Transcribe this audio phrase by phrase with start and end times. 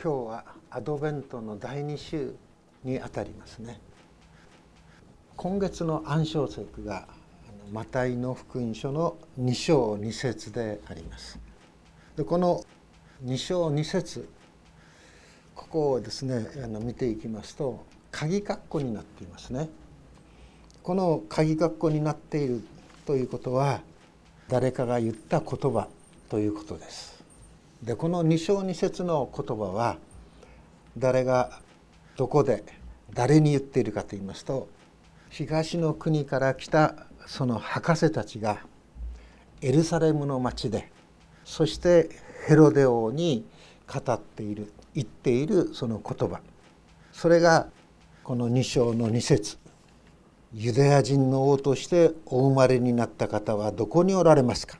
[0.00, 2.36] 今日はアドベントの第2週
[2.84, 3.80] にあたりますね。
[5.34, 7.08] 今月の暗唱節が
[7.72, 11.40] マタイの福音書の2章2節であります。
[12.16, 12.64] でこの
[13.24, 14.28] 2章2節
[15.56, 19.68] ここをですねあの見ていきますと鍵括弧になっていますね。
[20.84, 22.62] この鍵括弧になっている
[23.04, 23.80] ということは
[24.46, 25.88] 誰かが言った言葉
[26.28, 27.17] ということです。
[27.82, 29.98] でこの2章2節の言葉は
[30.96, 31.60] 誰が
[32.16, 32.64] どこで
[33.14, 34.68] 誰に言っているかと言いますと
[35.30, 38.58] 東の国から来たその博士たちが
[39.60, 40.90] エルサレムの町で
[41.44, 42.10] そして
[42.46, 43.44] ヘロデ王に
[43.86, 46.40] 語っている言っているその言葉。
[47.12, 47.68] それが
[48.24, 49.58] この2章の2節。
[50.52, 54.78] ユダヤ人の王としてお生まれになった方はどこにおられますか？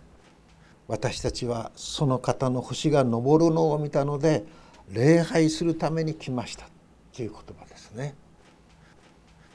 [0.89, 4.45] 私たちはその方の星が昇るのを見たので
[4.91, 6.67] 礼拝するために来ました
[7.15, 8.15] という言葉ですね。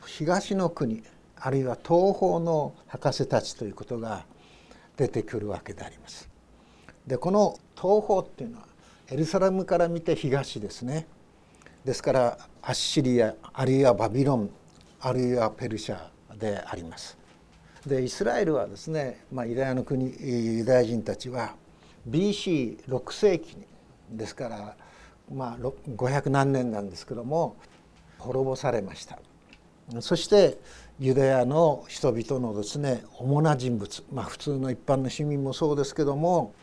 [0.06, 1.04] 東の国
[1.36, 4.26] あるいは東方の博士たちということが
[4.96, 6.30] 出てくるわけであります。
[7.08, 8.68] でこの東方っていうのは
[9.10, 11.08] エルサレムから見て東ですね。
[11.84, 14.50] ですからアッシリアあるいはバビロン
[15.02, 16.00] あるいはペルシャ
[16.38, 17.18] であります。
[17.86, 21.56] でイスラエルはですね、まあ、ユダヤの国ユダヤ人たちは
[22.10, 23.66] BC6 世紀に
[24.12, 24.78] ですから
[25.34, 27.58] まあ500何年なんですけども
[28.20, 29.20] 滅ぼされました
[30.00, 30.58] そして
[31.00, 36.54] ユダヤの人々のですね主な人物まあ普通の一般の市民もそうですけども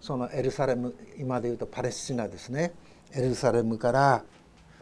[0.00, 2.72] そのエルサレム今でいうとパレスチナですね
[3.12, 4.24] エルサレムから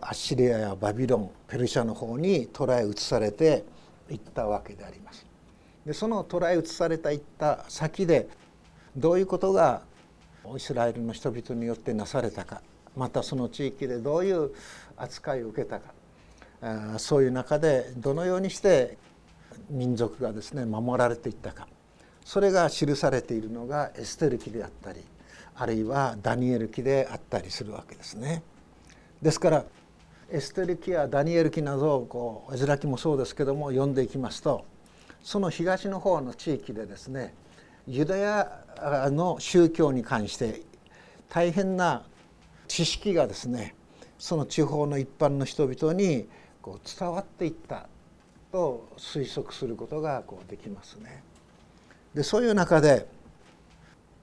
[0.01, 3.65] アッシリアやバビロンペルシャの方に捕らえ移されて
[4.11, 5.32] いったわけであります。
[5.87, 8.29] でその捕らえ移された行った先で
[8.97, 9.83] どういうことが
[10.57, 12.63] イスラエルの人々によってなされたか
[12.97, 14.53] またその地域でどういう
[14.97, 18.99] 扱いを受けたかそういう中でどのようにして
[19.71, 21.67] 民族がですね守られていったか
[22.25, 25.01] それが記されているのがエステル記であったり
[25.55, 28.43] あるいはダニエル記であったりするわけですね。
[29.21, 29.65] ですから
[30.31, 34.65] エステル記やダニエル記などをこうエズラ記もそうですけども読んでいきますと
[35.23, 37.35] その東の方の地域でですね
[37.87, 40.63] ユダヤの宗教に関して
[41.29, 42.05] 大変な
[42.69, 43.75] 知識がですね
[44.19, 46.29] その地方の一般の人々に
[46.61, 47.89] こう伝わっていった
[48.53, 51.23] と推測することがこうできますね。
[52.15, 53.09] でそういう中で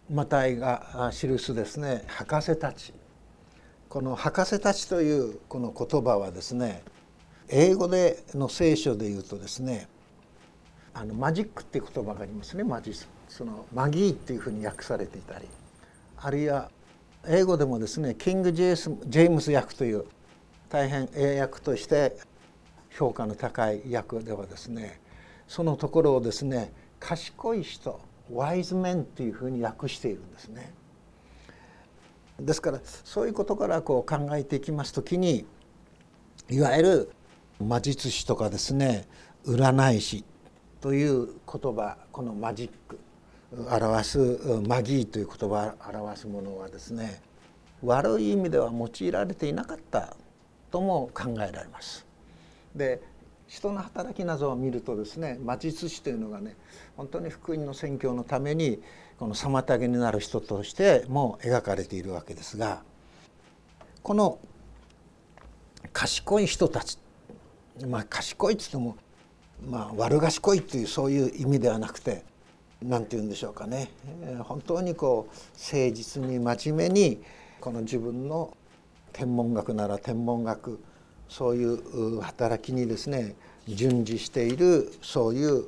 [0.09, 2.93] マタイが記すですね博士たち
[3.89, 6.83] この博士たちというこの言葉はですね
[7.47, 9.87] 英語での聖書で言うとですね
[10.99, 12.91] あのマジックっていう言葉がありますねマジ
[13.29, 15.47] そのマギーっていうふうに訳されていたり
[16.17, 16.69] あるいは
[17.25, 20.03] 英語でもですねキング・ジェスジェームス訳という
[20.67, 22.17] 大変英訳として
[22.89, 24.99] 評価の高い訳ではですね
[25.47, 30.73] そのところをですね賢い人ワイズメンっていうふうに訳しているんですね。
[32.41, 35.45] ですからそういうことからこう考えていきますときに
[36.49, 37.11] いわゆる
[37.59, 39.07] 魔術師とかですね
[39.45, 40.25] 占い師
[40.81, 41.35] という言
[41.75, 43.00] 葉このマジック
[43.51, 44.17] 表す
[44.67, 47.22] マギーという言葉を表すものはですね
[47.84, 50.16] 悪い意味では用いられていなかった
[50.72, 52.06] とも考えられます。
[52.75, 53.01] で
[53.47, 56.56] 人の働きなどを見るとですね魔術師というのがね
[56.96, 58.79] 本当に福音の宣教のために
[59.17, 62.84] この妨げになる人としても描かれているわけですが
[64.03, 64.38] この
[65.91, 67.00] 賢い人たち
[67.88, 68.96] まあ賢いっつっても
[69.68, 72.24] まあ、悪賢いというそういう意味ではなくて
[72.81, 73.90] 何て言うんでしょうかね
[74.40, 77.22] 本当にこう誠実に真面目に
[77.59, 78.56] この自分の
[79.12, 80.80] 天文学なら天文学
[81.28, 83.36] そういう働きにですね
[83.68, 85.66] 順次しているそういう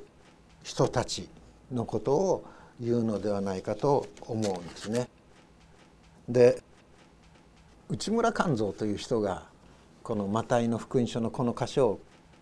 [0.63, 1.27] 人たち
[1.71, 2.45] のことを
[2.79, 5.07] 言うのではないかと思うんですね。
[6.27, 6.61] で
[7.89, 9.43] 内村勘三という人が
[10.01, 11.99] このマタイの福音書のこの箇所を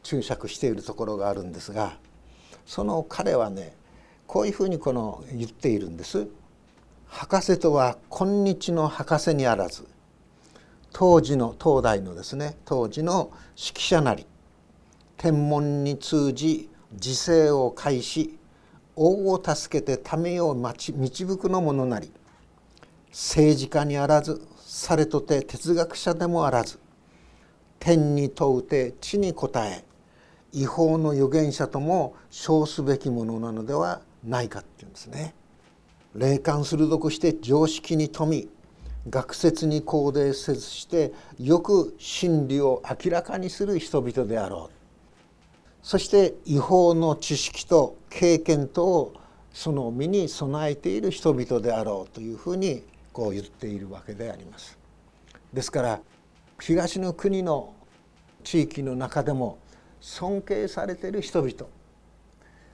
[0.10, 1.94] 注釈しているところがあるんですが
[2.66, 3.76] その彼はね
[4.26, 6.28] こういうふうにこの言っているんです。
[7.06, 9.88] 博士とは今日の博士にあらず
[10.94, 14.26] 当時の東大のですね当時の指揮者なり
[15.18, 18.36] 天文に通じ時勢を介し
[18.96, 22.12] 王を助けてためを導くのものなり
[23.10, 26.80] 政治家にあらずされとて哲学者でもあらず
[27.80, 29.84] 天に問うて地に答え
[30.54, 35.34] 違法の預言者とも称すべきものなのではないかっていうんですね。
[36.16, 38.50] 霊感鋭くして常識に富み
[39.10, 44.80] 学説に肯定せずしてよく真理を明らかにする人々であろう
[45.82, 49.14] そして違法の知識と経験とを
[49.54, 54.78] その身に備えている人々であろうというふうにこう言っているわけであります。
[55.54, 56.00] ですから
[56.60, 57.74] 東の国の
[58.44, 59.58] 地域の中でも
[60.10, 61.68] 尊敬されている人々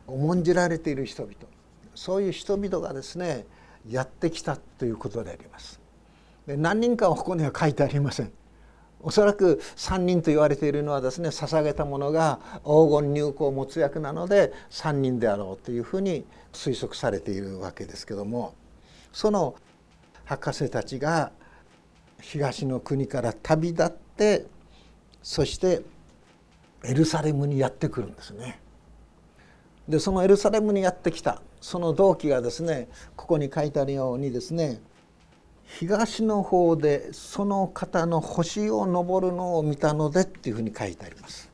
[0.08, 1.36] 重んじられている人々
[1.94, 3.46] そういう人々がですね
[3.90, 5.80] やってきたということであります。
[6.48, 8.32] で何人かはここには書いてありません。
[9.02, 18.56] おそらく3人と言われているのはですね捧げたものが黄金入香を持つ役なので3人であろうというふうに推測されているわけですけども
[19.12, 19.56] その
[20.24, 21.32] 博士たちが
[22.22, 24.46] 東の国から旅立って
[25.22, 25.82] そして
[26.86, 28.60] エルサレムにやってくるんですね。
[29.88, 34.82] でそのエルサレムにやってきたその動機がですねここに書いてあるようにですね
[35.66, 41.52] 東の方でその方の星を登るのを見たのでっていうふうに書いてあります。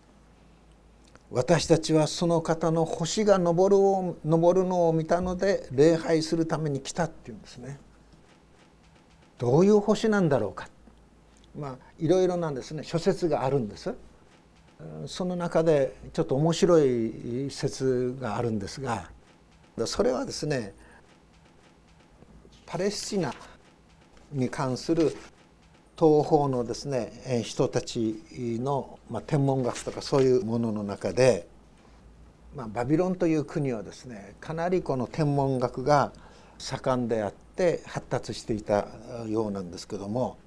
[1.29, 7.79] 私たちはその方の星が昇るを昇るのを見たので礼拝するために来たっていうんですね。
[9.37, 10.67] どういう星なんだろうか
[11.57, 13.95] まあいろいろなんですね諸説があるんです。
[15.07, 19.09] その中でちょっと面白い説があるんですが
[19.85, 20.73] それはですね
[22.65, 23.33] パレスチナ
[24.31, 25.15] に関する
[25.97, 28.21] 東方のですね人たち
[28.59, 31.47] の、まあ、天文学とかそういうものの中で、
[32.55, 36.11] まあ、バビロンという国はですねかなりこの天文学が
[36.57, 38.87] 盛んであって発達していた
[39.27, 40.37] ようなんですけども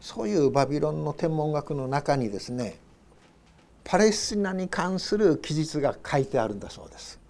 [0.00, 2.78] そういうバビロンの天文学の中にですね
[3.84, 7.20] パレスチナに関する記述が書いてあるんだそうです。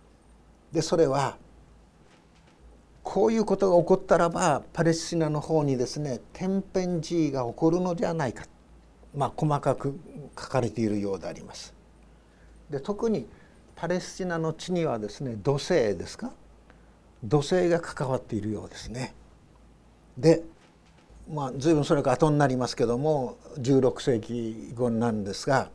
[0.73, 1.37] でそれは
[3.03, 8.45] こういうことが起こったらばパレスチナの方にですね天変地異が起こるのではないか、
[9.15, 9.99] まあ、細かく
[10.39, 11.75] 書かれているようであります。
[12.71, 13.27] で特に
[13.75, 16.31] パレスチナの地にはですね土星ですか？
[17.25, 19.15] 土星が関わっているようですね。
[20.17, 20.43] で
[21.31, 25.71] まあ随分それが後になりますけども16世紀後なんですが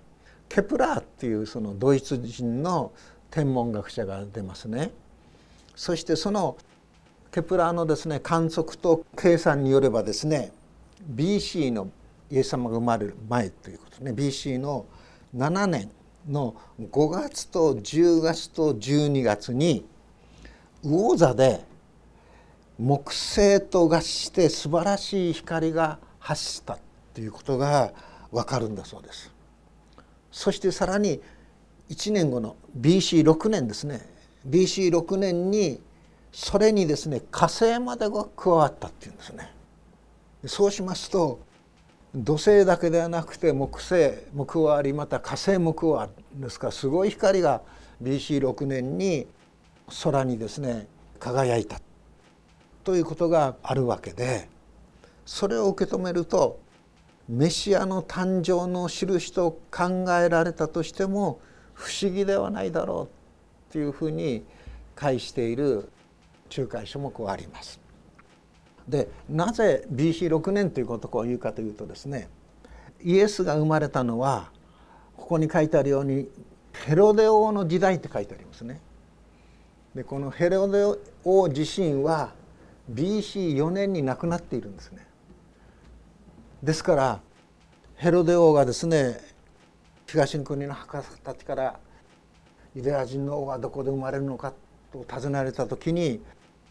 [0.50, 2.92] ケプラーっていうそのドイツ人の
[3.30, 4.92] 天文学者が出ますね。
[5.76, 6.58] そしてその
[7.32, 10.52] ケプラーのですね観測と計算によればですね
[11.14, 11.92] BC の
[12.32, 14.86] イエス様が生まれる前ということね BC の
[15.36, 15.92] 7年
[16.28, 19.86] の5月と10月と12月に
[20.84, 21.64] 魚座で
[22.80, 26.78] 木星と合して素晴らしい光が発した
[27.14, 27.92] ということが
[28.32, 29.37] わかるんだそうです。
[30.38, 31.20] そしてさらに
[31.90, 34.08] 1年後の BC6 年ですね
[34.48, 35.82] BC6 年に
[36.32, 39.52] それにですね火星までが加わったっていうんですね。
[40.46, 41.40] そうしますと
[42.14, 47.64] 土星だけではなくて木星も加わりまた火星も加わるんですからすごい光が
[48.04, 49.26] BC6 年に
[50.04, 50.86] 空にですね
[51.20, 51.82] 輝いた
[52.84, 54.48] ということがあるわけで
[55.26, 56.60] それを受け止めると
[57.28, 61.40] メシアの誕生の印と考えられたとしても
[61.74, 63.10] 不思議ではないだろ
[63.70, 64.46] うというふうに
[64.96, 65.90] 解している
[66.56, 67.80] 仲介書もこうあります。
[68.88, 72.30] でなぜ BC6 年ということを言うかというとですね
[73.04, 74.50] イエスが生まれたのは
[75.18, 76.30] ここに書いてあるように
[76.86, 78.80] ヘロデ王の時代って書いてありますね。
[79.96, 80.84] でこのヘロデ
[81.26, 82.34] 王自身は
[82.94, 85.07] BC4 年に亡くなっているんですね。
[86.64, 87.20] ですから
[87.96, 89.20] ヘロデ王がですね
[90.08, 91.80] 東の国の博士たちから
[92.74, 94.54] ユダヤ人の王はどこで生まれるのか
[94.92, 96.22] と尋ねられた時に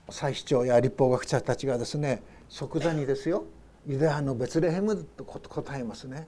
[0.09, 3.45] 祭司長や立法学者たちがですね即座にですよ
[3.87, 6.26] ユダヤのベツレヘムと答えますね。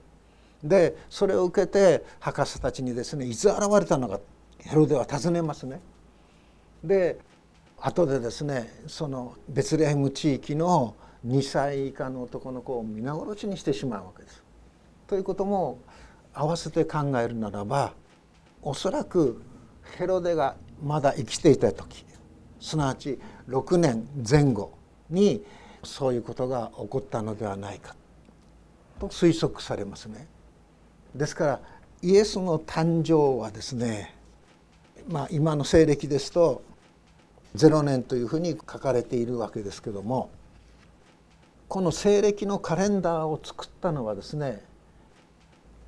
[0.62, 4.20] でそれを受けて博士たちにですねいつ現れたのか
[4.58, 5.80] ヘロデは尋ねますね。
[6.84, 7.18] で
[7.80, 10.94] 後でですねそのベツレヘム地域の
[11.26, 14.42] 2歳以下の男の子を皆殺しにしてしまうわけです。
[15.06, 15.78] ということも
[16.34, 17.92] 合わせて考えるならば
[18.62, 19.42] おそらく
[19.96, 22.04] ヘロデがまだ生きていた時
[22.60, 24.72] すなわち6年前後
[25.10, 25.44] に
[25.82, 27.96] そういうことが起こったのではないか
[29.00, 30.28] と推測されますね。
[31.14, 31.60] ですから
[32.02, 34.14] イエスの誕生はですね
[35.08, 36.62] まあ今の西暦ですと
[37.56, 40.30] 0年というふうに書かれているわけですけども
[41.68, 44.62] この西暦のカレンダーを作ったのはですね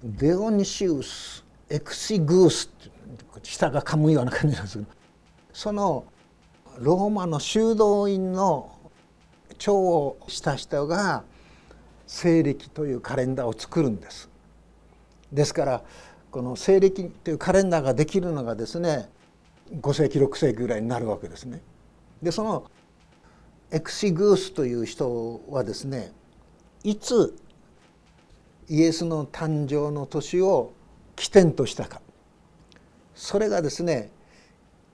[0.05, 2.71] デオニシウス・エクシグース
[3.43, 4.91] 下が噛むような感じなんですけど
[5.53, 6.05] その
[6.79, 8.71] ローマの修道院の
[9.59, 11.25] 長をした人が
[12.07, 14.29] 西暦というカレンダーを作るんです
[15.33, 15.83] ですから
[16.31, 19.09] この西暦というカレンダーができるのがですね
[19.81, 21.63] 5世紀6世紀ぐらいになるわけですね。
[22.23, 22.65] でその
[23.73, 26.13] エクシグースという人はですね
[26.83, 27.37] いつ
[28.69, 30.73] イエスの誕生の年を
[31.17, 32.01] 起点としたか。
[33.15, 34.11] それがですね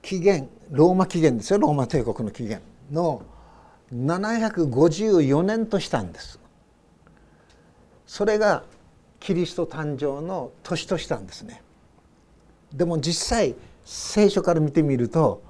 [0.03, 1.59] 紀元ローマ紀元ですよ。
[1.59, 3.23] ローマ帝国の紀元の
[3.95, 6.41] 754年としたんです。
[8.07, 8.65] それが
[9.21, 11.63] キリスト誕生の年としたんですね。
[12.73, 13.55] でも実際
[13.85, 15.43] 聖書から見てみると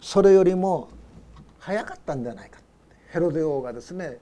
[0.00, 0.88] それよりも
[1.66, 2.60] 早かったんじゃないか
[3.08, 4.18] ヘロデ王がですね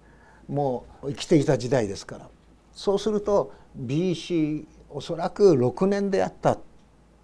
[0.49, 2.31] もう生きていた時代ですから
[2.73, 6.57] そうすると BC おそらく6年であった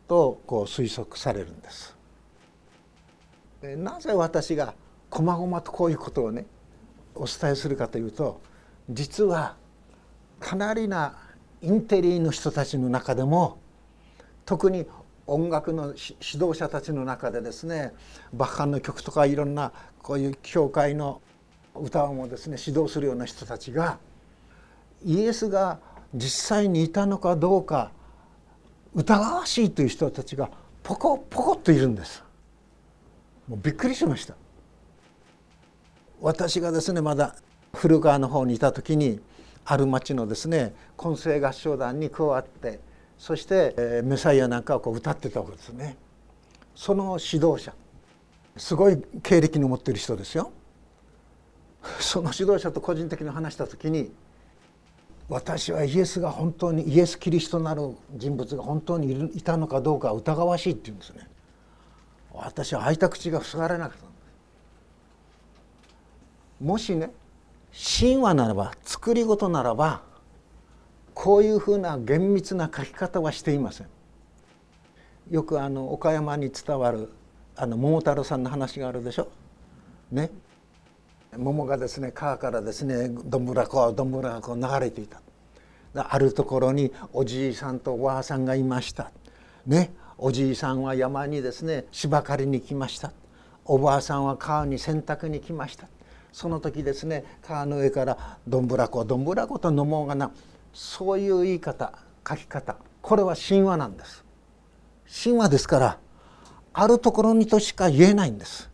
[0.08, 1.96] とこう推測されるんです。
[3.62, 4.74] なぜ私が
[5.08, 6.44] こまごまとこういうことをね
[7.14, 8.40] お伝えするかというと
[8.90, 9.56] 実は
[10.38, 11.14] かなりな
[11.62, 13.58] インテリの人たちの中でも
[14.44, 14.86] 特に
[15.30, 17.92] 音楽の指導者たちの中でですね
[18.32, 21.20] バッハンの曲とかいろんなこういう教会の
[21.74, 23.98] 歌をもですね指導するような人たちが
[25.04, 25.78] イエスが
[26.14, 27.92] 実際にいたのかどうか
[28.94, 30.50] 疑わしいという人たちが
[30.82, 32.24] ポコポコっといるんです。
[33.48, 34.34] もうびっくりしました。
[36.20, 37.36] 私がですねまだ
[37.72, 39.20] 古川の方にいた時に
[39.64, 42.80] ある町のですね混声合唱団に加わって
[43.20, 45.98] そして、えメサイアなんかをこう歌ってたわけですね。
[46.74, 47.74] その指導者。
[48.56, 50.52] すごい経歴の持ってる人ですよ。
[51.98, 54.12] その指導者と個人的に話した時に
[55.30, 61.28] 私はイエスが本当にイエス・キリストなる人物が本当にいたのかどうか疑わしいって言うんですね。
[62.32, 64.04] 私は開いた口が塞がれなかった
[66.64, 67.10] もしね
[68.00, 70.02] 神話ならば作り事ならば
[71.14, 73.86] こういうふうな厳密な書き方はしていません。
[75.30, 77.10] よくあの岡山に伝わる
[77.62, 79.28] あの桃太郎さんの話があるでしょ？
[80.10, 80.30] ね。
[81.36, 85.20] 桃がですね川からですねどんぶらこどんぶらこ流れていた。
[85.94, 89.12] あるところにおじいさんとおばあさんがいました。
[89.66, 89.92] ね。
[90.16, 93.12] おじいさんは山にですね芝刈りに来ました。
[93.66, 95.86] おばあさんは川に洗濯に来ました。
[96.32, 100.30] その時ですね川の上からどんぶらこどんぶらこと飲もうがな
[100.72, 101.92] そういう言い方
[102.26, 102.76] 書き方。
[103.02, 104.24] これは神話なんです。
[105.24, 105.98] 神話ですから
[106.72, 108.70] あるところにとしか言えないんです。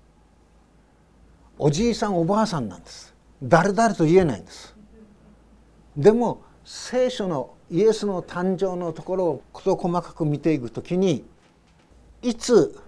[1.59, 3.15] おじいさんおばあさんなんです。
[3.43, 4.75] 誰々と言えないんです。
[5.97, 11.25] でも聖書のイエスの誕生のところを事細かく見ていくときに
[12.23, 12.79] いつ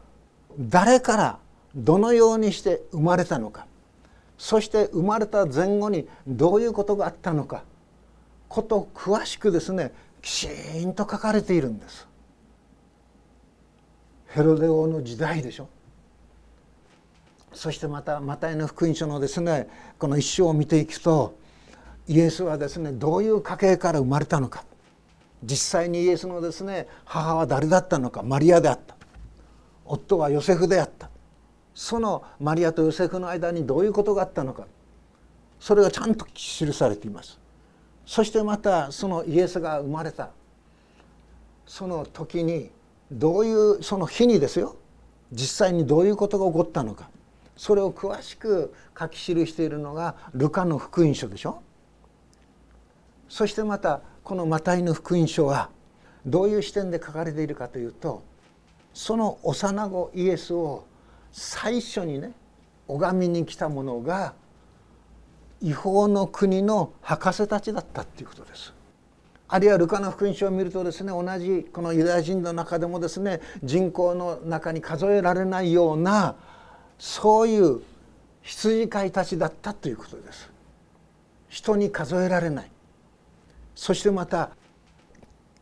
[0.59, 1.39] 誰から
[1.75, 3.67] どのようにして生まれたのか
[4.37, 7.63] そして生まれた前後にどういうことがあったのか
[8.49, 10.49] こと詳しくですねきち
[10.85, 12.08] んと書かれているんです。
[14.29, 15.69] ヘロデ王の時代でしょ。
[17.53, 19.69] そしてまたマタイの福音書のですね
[19.99, 21.35] この一生を見ていくと
[22.07, 24.65] イエスはですねどういう家系から生まれたのか。
[25.43, 28.23] 実際にイエスのですね母は誰だったのか。
[28.23, 28.97] マリアであった。
[29.85, 31.11] 夫はヨセフであった。
[31.75, 34.67] そのマリアとヨセフの間にどういうことがあったのか。
[35.59, 37.39] それがちゃんと記されています。
[38.05, 40.31] そしてまたそのイエスが生まれた。
[41.67, 42.71] その時に
[43.11, 44.77] どういうその日にですよ。
[45.33, 47.11] 実際にどういうことが起こったのか。
[47.57, 51.63] それを詳しく書き記しているのがルカの福音書でしょ。
[53.29, 55.71] そしてまたこのマタイの福音書は
[56.25, 58.23] どういう視点で書かれているかというと
[58.95, 60.85] その幼子イエスを
[61.33, 62.33] 最初にね
[62.87, 64.35] 拝みに来た者が
[65.61, 68.73] 違法の国の博士たちだったっていうことです。
[69.51, 76.37] あるいはルカの福音書を見るとですね同じこのユダヤ人の中でもですね人口の中に数えられないような
[76.99, 77.81] そういう
[78.43, 80.51] 羊飼いたちだったということです。
[81.49, 82.71] 人に数えられない
[83.75, 84.51] そしてまた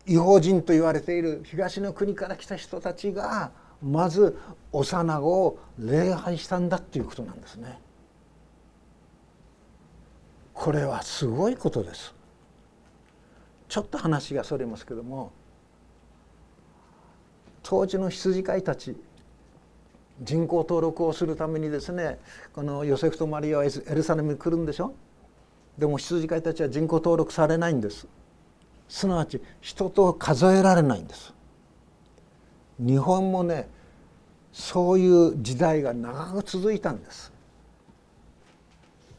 [0.05, 4.37] 違法人と言われている東の国から来た人たちがまず
[4.73, 7.78] 幼子を礼拝したんだっていうことなんですね。
[10.55, 12.15] これはすごいことです。
[13.68, 15.32] ちょっと話がそれますけども
[17.62, 18.96] 当時の羊飼いたち
[20.23, 22.18] 人口登録をするためにですね
[22.54, 24.94] このヨセフとマリアはエルサレムに来るんでしょ？
[25.76, 28.06] でも羊飼いたちは人口登録されないんです。
[28.88, 31.35] すなわち人と数えられないんです。
[32.78, 33.68] 日本もね
[34.52, 37.30] そういう時代が長く続いたんです。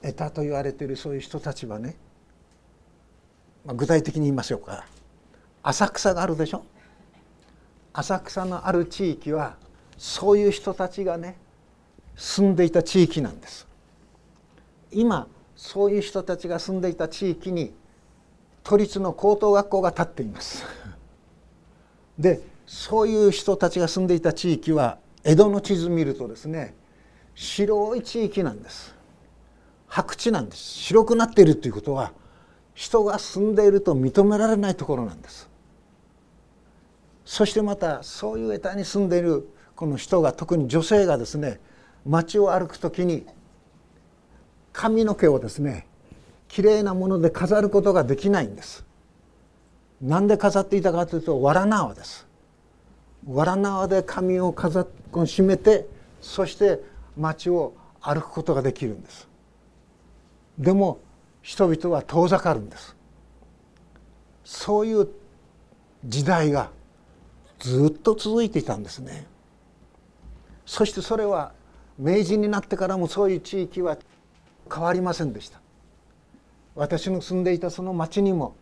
[0.02, 1.96] 得たと言われているそういう人たちはね。
[3.68, 4.86] まあ、具体的に言いましょうか。
[5.62, 6.64] 浅草があるでしょ？
[7.92, 9.58] 浅草のある地域は
[9.98, 11.36] そういう人たちがね
[12.16, 13.68] 住んでいた地域なんです。
[14.90, 17.74] 今そういう人たちが住んでいた地域に
[18.64, 20.64] 都立の高等学校が建っています。
[22.18, 26.74] でそういう人たちが住んでいた地域は江戸の地図見るとですね
[27.36, 28.96] 白い地域なんです。
[29.90, 30.62] 白地なんです。
[30.62, 32.14] 白くなっているということは
[32.78, 35.50] 人が住んでいると認められないところなんです。
[37.26, 41.60] そしてまたそういう枝に住んでいるこの人が特に女性がですね
[42.06, 43.26] 街を歩く時に
[44.74, 45.88] 髪の毛をですね
[46.48, 48.86] きれいなもので飾ることができないんです。
[50.00, 52.28] なんで飾っていたかというとわら縄です。
[53.28, 55.88] わら縄で髪を飾っ締めて
[56.22, 56.80] そして
[57.18, 59.28] 街を歩くことができるんです。
[60.60, 61.00] でも
[61.48, 62.94] 人々は遠ざかるんです。
[64.44, 65.08] そういう
[66.04, 66.72] 時代が
[67.60, 69.26] ずっと続いていたんですね。
[70.66, 71.54] そしてそれは
[71.98, 73.98] 明治になってからもそういう地域は
[74.70, 75.62] 変わりませんでした。
[76.76, 78.54] 私の住んでいたその町にも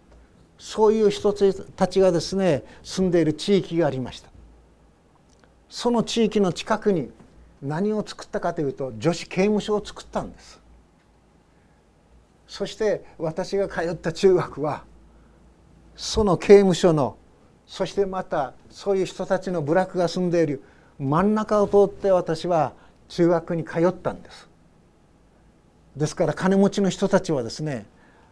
[0.59, 4.29] そういう人たちがですね住んでいる地域がありました。
[5.69, 7.09] その地域の近くに
[7.63, 10.63] 何を作ったかというと女子刑務所を作ったんです。
[12.47, 14.83] そして私が通った中学は
[15.95, 17.17] その刑務所の
[17.65, 20.63] そしてまたそういう人たちの部落が住んでいる
[20.99, 22.73] 真ん中を通って私は
[23.09, 24.47] 中学に通ったんです。
[25.95, 27.85] ですから金持ちの人たちはですね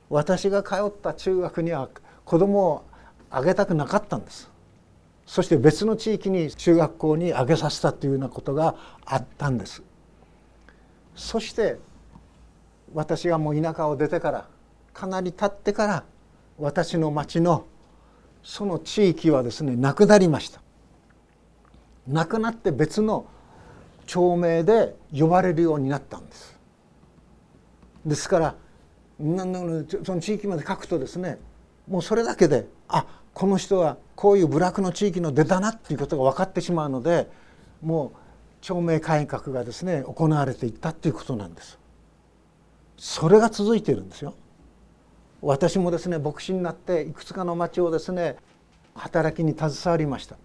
[0.10, 1.90] 私が通った中学には
[2.26, 2.86] 子供を
[3.30, 4.50] あげたくなかったんです。
[5.26, 9.82] そして別の地域に中学校にあげさせたというようなことがあったんです。
[11.16, 11.78] そして
[12.94, 14.48] 私がもう田舎を出てから
[14.94, 16.04] かなり経ってから
[16.58, 17.66] 私の町の
[18.44, 20.62] その地域はですねなくなりました。
[22.08, 23.26] なくなって別の
[24.06, 26.60] 町名で呼ばれるようになったんです。
[28.06, 28.56] ですから
[29.18, 31.40] その地域まで書くとですね
[31.88, 37.30] もうそれだけであこの人はこういう部落の地域の出だなっていうことが分かってしまうので
[37.82, 38.18] もう
[38.62, 41.80] 町名改革がですね行われていったっていうことなんです。
[42.98, 44.34] それが続いているんですよ。
[45.42, 48.38] 私もですね牧師になっていくつかの町をですね
[48.96, 50.38] 働きに携わりました。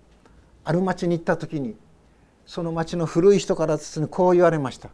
[0.65, 1.77] ある町に行った時に
[2.47, 4.91] その町の古い人からですねこう言われました。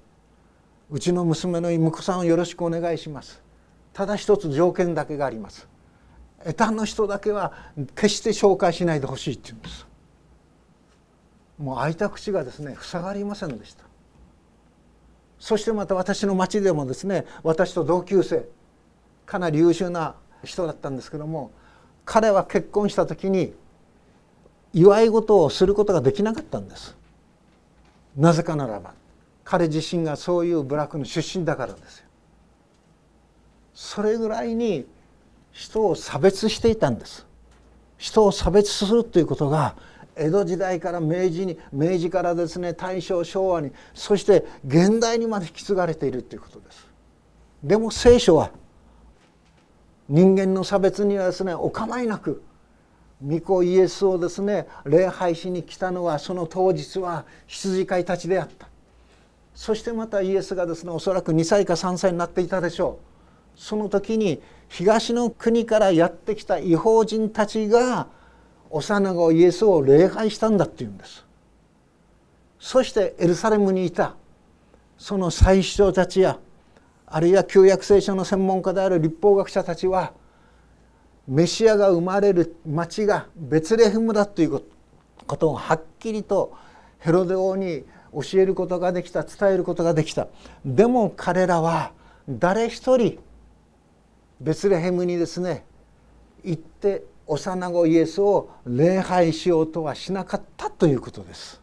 [0.90, 3.42] うちの娘の婿さんをよろしくお願いします。
[3.92, 5.68] ただ一つ条件だけがあります。
[6.40, 7.54] 得たの人だけは
[7.94, 9.86] 決して紹介しないでほしいって言うんです。
[11.58, 13.83] もう開いた口がですね塞がりませんでした。
[15.44, 18.48] そしてまた私の町でもですね私と同級生
[19.26, 21.50] かなり優秀な人だったんですけども
[22.06, 23.52] 彼は結婚した時に
[24.72, 26.96] 祝い事をすることができなかったんです。
[28.16, 28.94] なぜかならば
[29.44, 32.06] 彼自身がそういう部落の出身だからですよ。
[33.74, 34.86] それぐらいに
[35.52, 37.26] 人を差別していたんです。
[37.98, 39.76] 人を差別するということが
[40.16, 46.86] 江戸時代から明治に明治からですね大正昭和にそして現代にまで引き継がれているということです。
[47.62, 48.50] でも聖書は
[50.08, 52.42] 人間の差別にはですねお構いなく
[53.26, 58.68] 御子イエスをですね礼拝しに来たのはその当日は羊飼いたちであった。
[59.54, 62.98] そしてまたイエスがですねおそらく2歳か3歳になっていたでしょ
[63.56, 63.58] う。
[63.60, 68.08] その時に東の国からやってきた違法人たちが
[68.74, 71.24] 幼子イエスを礼拝したんだっていうんです。
[72.58, 74.16] そしてエルサレムにいた
[74.98, 76.38] その最首長たちや
[77.06, 80.12] あるいは旧約聖書の専門家である立法学者たちは
[81.28, 84.62] メシアが生まれる町がベツレヘムだという
[85.26, 86.56] ことをはっきりと
[86.98, 90.26] ヘロデ王に教えることができた伝えることができた。
[90.64, 91.92] でも彼らは
[92.28, 93.20] 誰一人
[94.40, 95.64] ベツレヘムにですね
[96.42, 101.60] 行って幼子イエスを礼拝しようとはしなかったということです。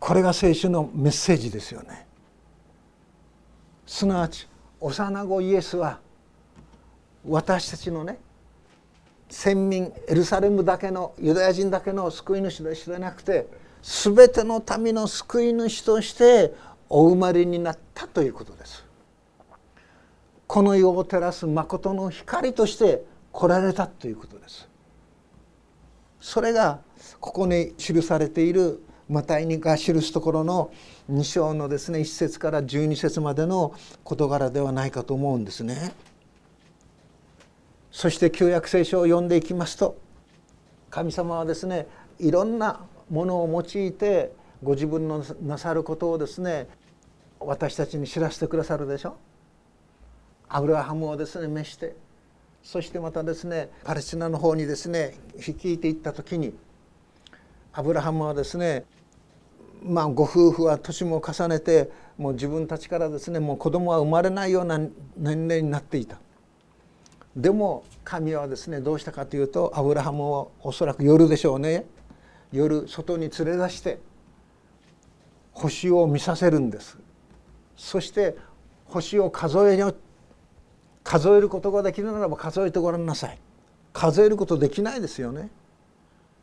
[0.00, 2.06] これが聖書のメッセージですよね。
[3.86, 4.48] すなわち
[4.80, 6.00] 幼子イエスは
[7.26, 8.18] 私たちのね
[9.30, 13.46] 先民エルサレムだけのユダヤ人だけの救い主ではなくて
[13.82, 16.54] 全ての民の救い主として
[16.88, 18.83] お生まれになったということです。
[20.46, 24.68] この世を照らす誠の光として来られたということです
[26.20, 26.80] それが
[27.20, 30.72] ここに記されているマタイが記すところの
[31.10, 35.92] 2章のですね1節から12節までの事柄ではないかと思うんですね。
[37.90, 39.96] そして旧約聖書を読んでいきますと
[40.90, 41.86] 神様はですね
[42.18, 46.66] いろんなものを用いてご自分のなさることをですね
[47.38, 49.16] 私たちに知らせてくださるでしょ
[50.54, 51.96] アブラハムをですね召して
[52.62, 56.54] そしてまたですねパレスチナの方にですね率いていった時に
[57.72, 58.84] アブラハムはですね
[59.82, 64.78] まあご夫婦は年も重ねてもう自分たちからですねもう子供は生まれないような
[65.16, 66.18] 年齢になっていた。
[67.34, 71.84] でも神はですねどうしたかというとアブラハムをおそらく夜でしょうね
[72.52, 73.98] 夜外に連れ出して
[75.50, 76.96] 星を見させるんです。
[77.76, 78.36] そして
[78.84, 79.92] 星を数えよ
[81.04, 83.38] 数えることができるならば数えてごらんなさい。
[83.92, 85.50] 数えることできないですよね。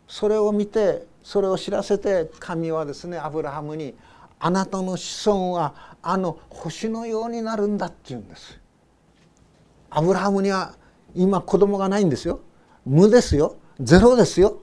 [0.08, 3.96] それを見てそれを知らせて神はですねアブラハムに
[4.40, 8.60] 「あなたの子孫はあの星のようになるんだ」って言うんです。
[9.90, 10.76] アブラハムには
[11.16, 12.40] 今子供がないんですよ。
[12.86, 13.56] 無ですよ。
[13.80, 14.60] ゼロですよ。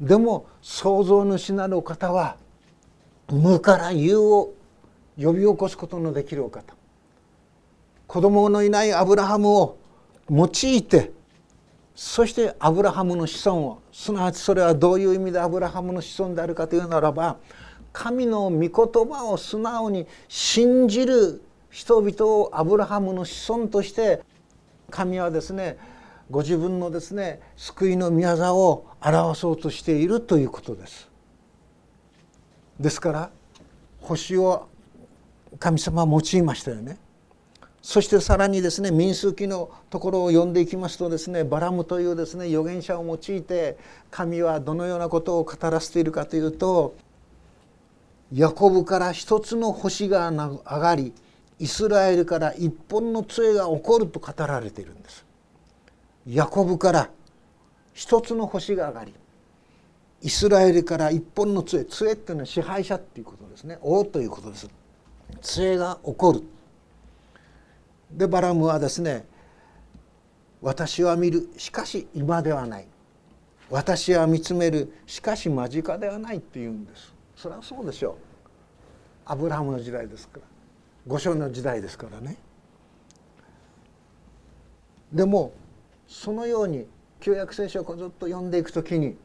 [0.00, 2.36] でも創造主なるお方は
[3.30, 4.54] 無から有を
[5.20, 6.77] 呼び起こすことのできるお方。
[8.08, 9.78] 子供のいないアブラハムを
[10.30, 11.12] 用いて
[11.94, 17.36] そしてアブラハムの子孫をすなわちそれはどういう意味でアブラハムの子孫であるかというならば
[17.92, 24.22] 神の御言葉を素直に信じる人々をアブラハムの子孫として
[24.90, 25.76] 神はですね
[26.30, 31.10] ご自分のですね救いの宮沢を表そうとしているということです。
[32.80, 33.30] ですから
[34.00, 34.66] 星を
[35.58, 36.96] 神様は用いましたよね。
[37.88, 43.78] そしてさらにですね民数記のところを読んでいきますとですねバラムというですね預言者を用いて
[44.10, 46.94] 神はどのようなことを語らせているかというと
[48.30, 51.14] ヤコブから一つの星が上がり
[51.58, 55.24] イスラエルから一本の杖が起こると語られているんです。
[56.26, 57.10] ヤコブから
[57.94, 59.14] 一つの星が上がり
[60.20, 63.78] イスラエルから一本の杖杖っていうのは支配者っていうことですね。
[63.80, 64.68] 王ということです。
[65.40, 66.42] 杖が起こる。
[68.10, 69.26] でバラムはですね
[70.60, 72.86] 私は見るしかし今ではない。
[73.70, 77.14] 私は見つめるしかし間近ではないって言うんです。
[77.36, 78.14] それはそうでしょう。
[79.26, 80.46] アブラハムの時代ですから。
[81.06, 82.36] 御所の時代ですからね。
[85.12, 85.52] でも
[86.06, 86.86] そのように
[87.20, 89.16] 旧約聖書をずっと読んでいくときに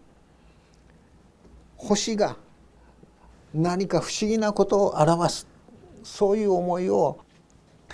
[1.77, 2.37] 星が
[3.53, 5.47] 何か不思議なことを表す
[6.03, 7.19] そういう思いを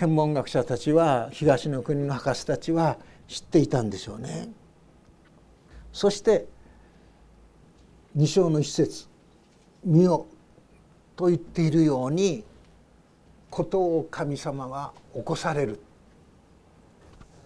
[0.00, 2.96] 天文学者たちは東の国の博士たちは
[3.28, 4.48] 知っていたんでしょうね。
[5.92, 6.46] そして
[8.14, 9.08] 二章の一節
[9.84, 10.24] 「見よ」
[11.16, 12.44] と言っているように
[13.50, 15.78] ことを神様は起こされる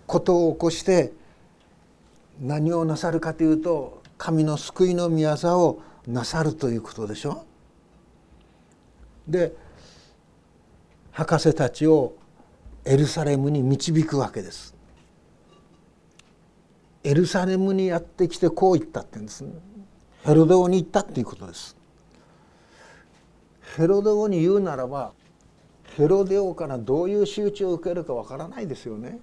[0.06, 1.12] ことを起こして
[2.40, 7.46] 何をなさるかというと神の救いの御業をなさるということでしょ
[9.26, 9.56] で
[11.10, 12.14] 博士たちを
[12.84, 14.74] エルサレムに導くわけです。
[17.02, 19.52] エルサレムにやってきてこう言ったって言うんですね、
[20.24, 21.76] ヘロデ王に言ったっていうことです。
[23.76, 25.12] ヘロデ王に言うならば
[25.96, 29.18] ヘロデ王からどういう仕打ちを受けるかわからないですよね。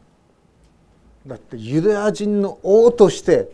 [1.25, 3.51] だってユダヤ人の王として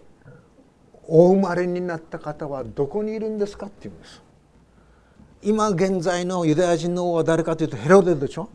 [1.07, 4.21] お生まれになった方はどこにいるんですかって言うんです
[5.41, 8.49] 今現在のユダヤ人の王は誰かというとヘロデでしょ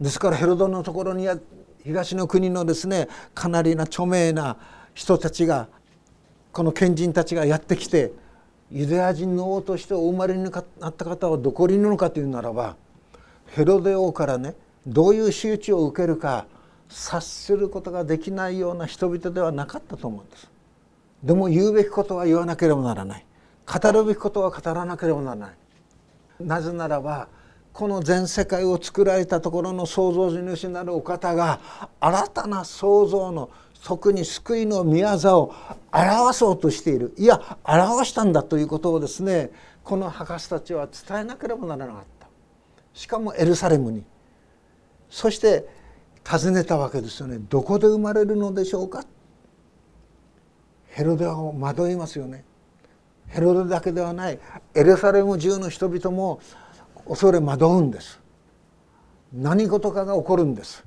[0.00, 1.36] ですからヘロドのところには
[1.84, 4.56] 東の国のですねかなりな著名な
[4.94, 5.68] 人たちが
[6.52, 8.12] この賢人たちがやってきて
[8.70, 12.76] ユダヤ人の王としてお生まれになった方はどこにいるのかというならば
[13.48, 14.54] ヘロデ王からね
[14.86, 16.46] どういう仕打ちを受けるか
[16.88, 20.50] 察することができないような人々ではなかったと思うんです。
[21.22, 23.26] でも言うべきことは言わなければならない。
[23.66, 25.50] 語るべきことは語らなければならない。
[26.40, 27.28] なぜならば
[27.72, 31.60] この全世界を作られたところの創造主なるお方が
[32.00, 33.50] 新たな創造の
[33.84, 35.54] 特に救いの御業を
[35.92, 37.14] 表そうとしている。
[37.16, 39.50] いや表したんだということをですね
[39.84, 42.28] この博士たちは伝えなければならなかった。
[42.92, 44.04] しかもエルサレムに。
[45.08, 45.66] そして
[46.24, 47.38] 尋ねたわけですよね。
[47.38, 49.04] どこで生まれるのでしょうか。
[50.88, 52.44] ヘロデは惑いますよね。
[53.28, 54.38] ヘロデだけではない。
[54.74, 56.40] エルサレム中の人々も
[57.10, 58.20] 恐れ惑うんです。
[59.32, 60.84] 何事かが起こるんです。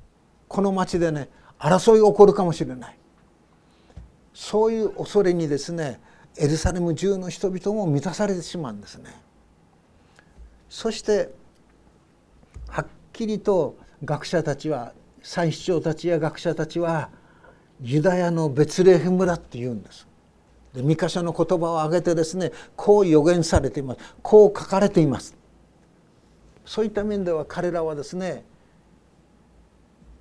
[0.48, 2.98] この町でね争い起こるかもしれない。
[4.32, 6.00] そういう恐れにですね
[6.38, 9.10] エルサレム中の人々も満たされてしまうんですね。
[10.70, 11.30] そして
[12.68, 17.10] はっきりと学者たちは祭司長たちや学者たちは
[17.82, 20.08] ユダヤのベツレヘムだって言うんです。
[20.72, 24.00] で三箇所の言葉を挙げてですねこう予言されています。
[24.22, 25.36] こう書かれています。
[26.64, 28.44] そういった面では彼らはですね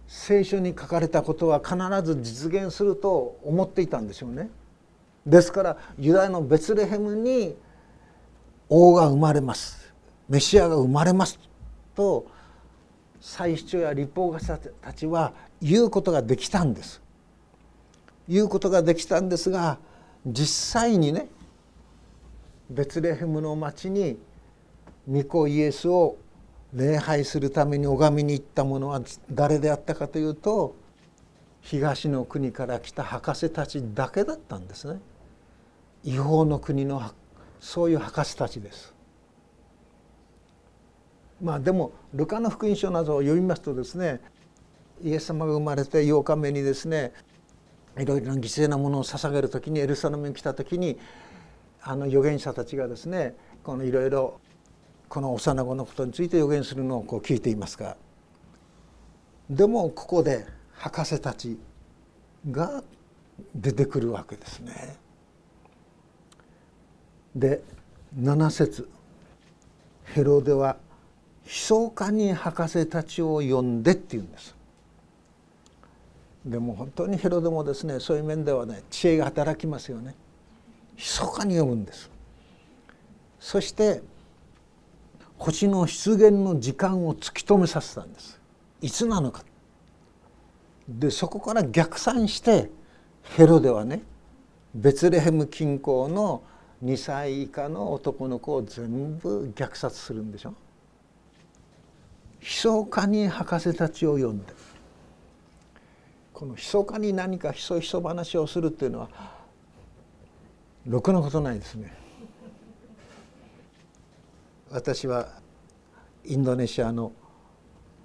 [0.08, 4.50] 聖書に書かれたことは必ず実現すると思っていたんでしょうね。
[5.26, 7.56] ですからユダヤのベツレヘムに
[8.70, 9.94] 王が生まれます
[10.28, 11.40] メシアが生まれます
[11.96, 12.28] と
[13.22, 17.02] 祭司長や立法学者たちは言うことができたんです。
[18.28, 19.78] 言うことができたんですが
[20.26, 21.28] 実際にね
[22.70, 24.18] ベツレヘムの町に
[25.10, 26.18] 御子イエスを
[26.74, 30.76] 礼拝するために拝みに行った者は誰であったかというと
[31.62, 35.00] 東の国から来た博士たちだけだったんですね。
[36.04, 37.02] 違法の国の
[37.60, 38.94] そういう博士たちです。
[41.42, 44.22] まあでもルカの福音書などを読みますとですね
[45.04, 47.14] イエス様が生まれて8日目にですね
[47.98, 50.98] いろいろな犠牲なものを捧げる時にエルサレムに来た時に
[51.82, 54.40] あの預言者たちがですねこのいろいろ
[55.14, 57.98] この幼子のことについて予言するのをこう聞いていますが
[59.48, 61.60] でもここで博士たち
[62.50, 62.84] が
[63.54, 64.98] 出てくるわけですね。
[67.36, 67.62] で
[68.20, 68.90] 7節
[70.04, 70.78] ヘロデは
[71.46, 74.56] 「密かに博士たちを呼んで」って言うんです。
[76.44, 80.16] でも本当にヘロデもですねそういう面ではね知恵が働きますよね。
[80.96, 82.10] 密かに呼ぶんです。
[83.40, 84.02] そして
[85.38, 88.40] 星の出現の時間を突き止めさせたんです。
[88.82, 89.44] いつなのか。
[90.88, 92.70] でそこから逆算して
[93.24, 94.02] ヘロデはね
[94.76, 96.44] ベツレヘム近郊の
[96.84, 100.54] 2歳以下の男の子を全部虐殺するんでしょ。
[102.42, 104.54] 密かに博士たちを呼んで。
[106.34, 109.10] この密かに何かひそひそ話をするっていうのは
[110.86, 112.03] ろくなことないですね。
[114.74, 115.28] 私は
[116.26, 117.12] インドネシアの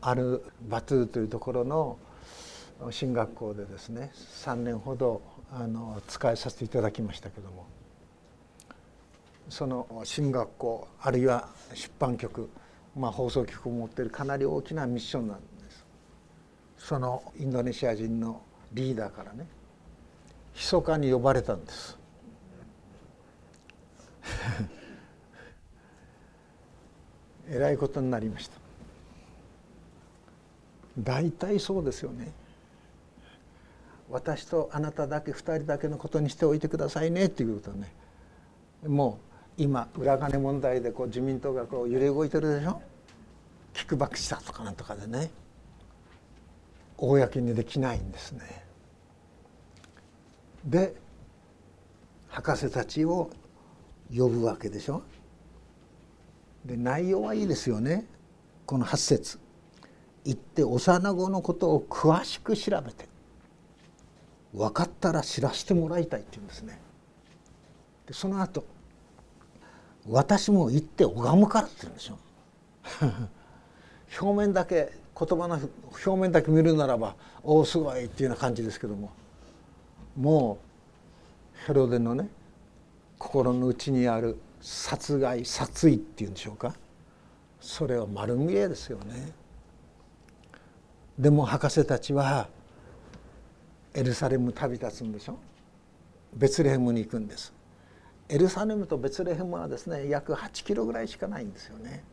[0.02, 1.98] アルバトゥというところの
[2.90, 4.12] 進学校でですね
[4.44, 7.64] 3年ほどあの使いさせていただきましたけども
[9.48, 12.50] その進学校あるいは出版局、
[12.94, 15.86] まあ、放送局を持っているかなり大きなミッションなんです。
[16.76, 18.42] そのインドネシア人の
[18.74, 19.46] リーダーからね
[20.54, 21.98] 密かに呼ばれたんです。
[27.50, 28.58] えらいことになりました。
[30.98, 32.32] 大体そうですよね。
[34.10, 37.26] 私とあなただけ2人だけのことにしておいてくださいね。
[37.26, 37.92] っていうことね。
[38.86, 39.18] も
[39.58, 42.80] う今裏金問題でこう自民党がこう揺れ動いてるでしょ。
[43.74, 45.30] キックバックしたとかなんとかでね。
[46.96, 48.64] 公にできないんですね。
[50.64, 50.94] で
[52.28, 53.30] 博士たちを
[54.14, 55.02] 呼ぶわけでしょ。
[56.68, 58.04] で内容はいいですよね。
[58.66, 59.38] この8節。
[60.24, 63.08] 行って幼子のことを詳しく調べて。
[64.52, 66.78] 分かったら知らせてもらいたいって言うんですね。
[68.06, 68.64] でその後
[70.08, 72.18] 私も行って拝むからって言うんでしょ
[74.20, 79.10] 表面だけ言葉の表面だけ見るならばおおすごいっていうような感じですけども。
[80.16, 80.58] も
[81.62, 82.28] うヘロデのね
[83.18, 86.74] 心の内にある殺害殺意っていうんでしょうか。
[87.60, 89.32] それは丸見えですよね。
[91.18, 92.48] でも博士たちは
[93.94, 95.38] エルサレム旅立つんでしょ。
[96.34, 97.52] ベツレヘムに行くんです。
[98.28, 102.04] エルサレムとベツレヘムはですね約8キロぐらいしかないんですよね、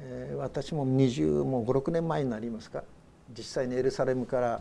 [0.00, 2.84] えー、私も20もう56年前になりますか。
[3.36, 4.60] 実際にエルサレムから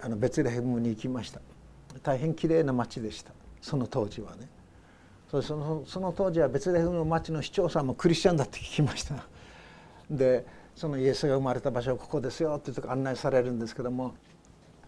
[0.00, 1.40] あのベツレヘムに行きました。
[2.02, 3.32] 大変きれいな町でした。
[3.60, 4.48] その当時はね。
[5.40, 9.26] そのその当時はベツレヘムの町の市長さんもクリスチャンだって聞きました
[10.10, 10.44] で
[10.76, 14.12] そのイエスが生まれた場所はここですよっていうとこ案内されるんですけども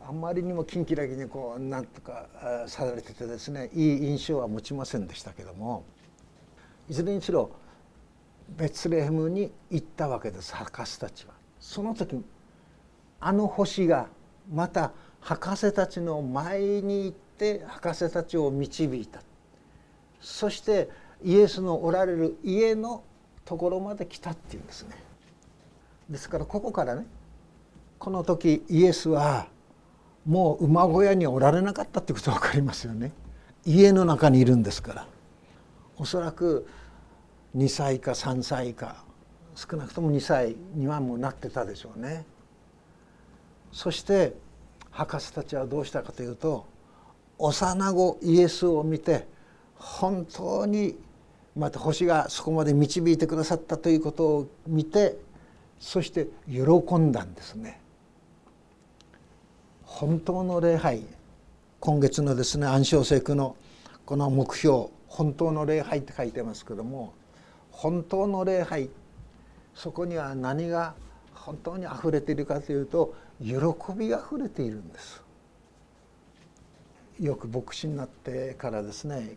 [0.07, 2.27] あんまりにもキンキラキにこうなんとか
[2.67, 5.85] されててですねいい印象は持ちませんでしたけども
[6.91, 7.51] いずれにしろ
[8.51, 11.33] ベツレヘムに行ったわけです博士たちは。
[11.59, 12.23] その時
[13.21, 14.09] あの星が
[14.53, 19.23] また博士たちの前に行って博士たちを導いた。
[20.25, 20.89] そして
[21.23, 23.05] イエスのおられる家の
[23.45, 24.97] ところまで来たっていうんですね。
[26.09, 27.07] ですからここからね
[27.99, 29.49] この時イエスは
[30.25, 33.13] もう馬小屋におられなかったってことが分かりますよね。
[33.67, 35.07] 家の中にいるんですから
[35.99, 36.67] おそらく
[37.55, 39.05] 2歳か3歳か
[39.55, 42.25] 少なくとも2歳にはもうなってたでしょうね。
[43.73, 44.35] そして
[44.91, 46.67] 博士たちはどうしたかというと
[47.39, 49.34] 幼子イエスを見て
[49.85, 50.97] 本当に
[51.55, 55.19] また星がそこまで導いてくださったということを見て
[55.79, 56.63] そして喜
[56.97, 57.81] んだんですね。
[59.85, 61.05] 本当の礼拝
[61.81, 63.57] 今月のですね暗唱聖句の
[64.07, 67.13] この目標「本当の礼拝」って書いてますけども
[67.71, 68.89] 本当の礼拝
[69.75, 70.95] そこには何が
[71.35, 73.55] 本当にあふれているかというと喜
[73.95, 75.23] びがあふれているんです。
[77.21, 79.37] よく牧師になってからですね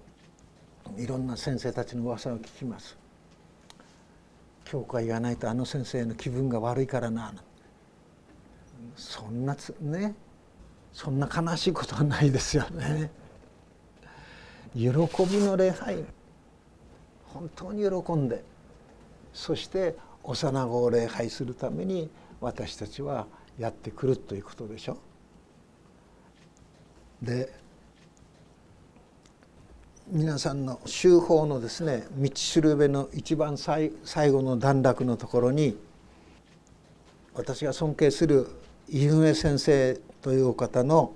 [0.98, 2.98] いろんな先生たちの噂を聞きます。
[4.66, 7.34] 教会がないとあの先生の気分が悪いからな
[8.98, 10.14] そんなね
[10.92, 13.10] そんな悲しいことはないですよね。
[14.76, 16.04] 喜びの礼拝
[17.28, 18.44] 本当に喜んで
[19.34, 22.10] そして幼子を礼拝するために
[22.42, 24.98] 私たちはやってくるということでしょ。
[27.22, 27.54] で
[30.10, 33.92] 皆さんの修法のですね道しるべの一番最
[34.32, 35.78] 後の段落のところに
[37.34, 38.48] 私が尊敬する
[38.88, 41.14] 井上先生という方の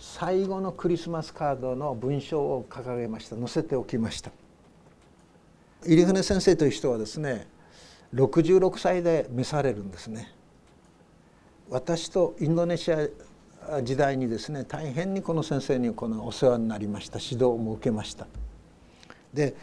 [0.00, 4.32] 最後のクリスマスカードの文章を掲げました載せておきました。
[5.86, 7.46] 入船先生という人はですね
[8.12, 10.34] 66歳で召されるんですね。
[11.70, 12.98] 私とインドネシア
[13.82, 18.26] 時代にですね大変にこの先生にこのお世話になりました指導も受けました。
[19.34, 19.54] で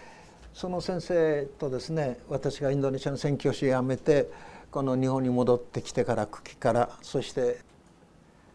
[0.53, 4.29] その先生とですね私がインドネシアの宣教師を辞めて
[4.71, 7.57] この日本に戻ってきてから久喜からそして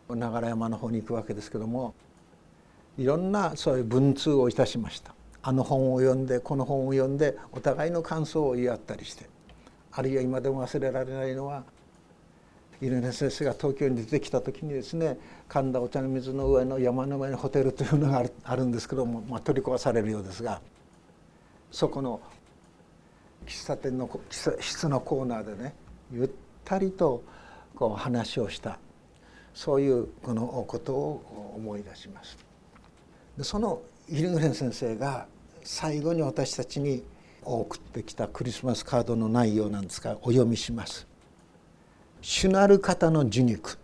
[0.09, 1.95] 流山の方に行くわけですけども
[2.97, 5.15] いろんなそういう文通をいたしました。
[5.41, 9.29] あの本を読んでこの本を読んでお互いの感想を言い合ったりして
[9.93, 11.65] あるいは今でも忘れられないのは
[12.81, 20.61] イルネ先生が東京に出てきた時にですね神田お茶の水の上の山の上にホテルというのが あるんですけども、まあ、取り壊されるようですが
[21.71, 22.21] そこの
[23.47, 25.75] 喫茶店の室のコーナーでね
[26.13, 26.31] ゆっ
[26.65, 27.23] たりと
[27.75, 28.79] こう話をした
[29.55, 32.39] そういうこのことを思い出します。
[33.37, 35.27] でそのイルグレン先生が
[35.65, 37.03] 最後に私たちに
[37.43, 41.07] 送ってきたクリスマスカードの内容なんですがお読みします。
[42.21, 43.79] 主なる方の受肉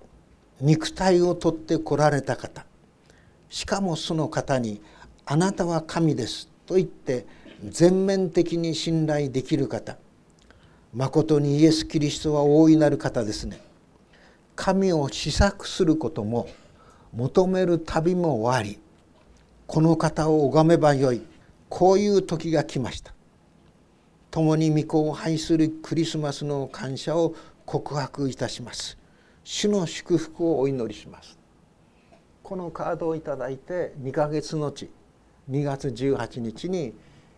[0.60, 2.64] 肉体を取って来られた方
[3.48, 4.80] しかもその方に
[5.26, 7.26] 「あなたは神です」と言って
[7.68, 9.96] 全面的に信頼できる方
[10.92, 13.60] まことにイエス・キリストは大いなる方ですね。
[14.54, 16.48] 神を試作することも
[17.12, 18.78] 求める旅も終わり
[19.66, 21.22] この方を拝めばよい
[21.68, 23.12] こういう時が来ました。
[24.30, 27.34] 共に御子を拝するクリスマスの感謝を
[27.66, 28.98] 告白いたします
[29.42, 31.38] 主の祝福をお祈りします
[32.42, 34.88] このカードをいただいて2ヶ月後
[35.50, 36.94] 2月18日に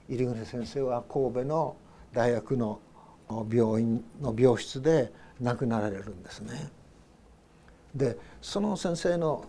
[0.09, 1.77] 入船先生は神戸の
[2.13, 2.81] 大学の
[3.29, 6.71] 病院の病室で亡くなられるんですね。
[7.95, 9.45] でその先生の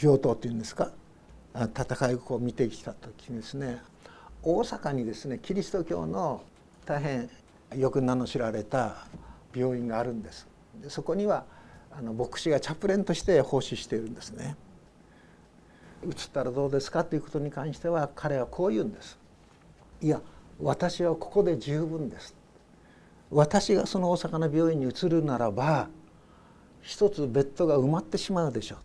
[0.00, 0.92] 病棟っていうんですか
[1.54, 3.80] 戦いを見てきた時にですね
[4.42, 6.42] 大阪にですねキリスト教の
[6.84, 7.30] 大変
[7.76, 9.06] よく名の知られた
[9.54, 10.46] 病院があるんです。
[10.82, 11.44] でそこには
[11.90, 14.56] あの牧師がチャプレンとして奉仕しているんですね。
[16.04, 19.18] 移ったらどうですかということに関しては彼はこう言うんです。
[20.00, 20.20] いや
[20.60, 22.34] 私はここで十分です。
[23.30, 25.88] 私がその大阪の病院に移るならば
[26.82, 28.78] 一つベッドが埋まってしまうでしょう。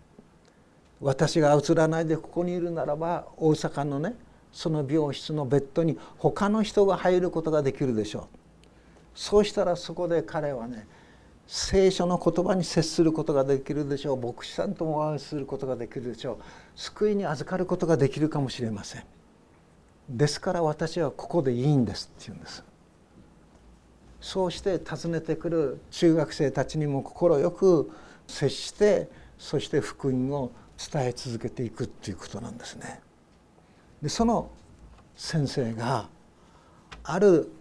[1.01, 4.15] 私が移らないでここにいるならば大阪のね
[4.51, 8.38] その病室のベッドに他の人が入ることができるでしょう。
[9.19, 10.87] そうしたらそこで彼はね
[11.45, 14.17] 聖書の言葉に接することができるでしょう。
[14.17, 16.37] 牧師さんともお会いすることができるでしょう。
[16.77, 19.03] 救いに預かることができるかもしれません。
[20.07, 22.63] ですから私はここでいいんですって言うんです。
[24.21, 27.91] そうして訪ねてくる中学生たちにも快く
[28.25, 30.51] 接してそして福音を
[30.91, 33.01] 伝え続けていくっていうことなんですね。
[34.01, 34.49] でその
[35.17, 36.07] 先生が
[37.03, 37.51] ある